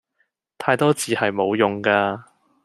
[0.57, 2.25] 太多字係無用架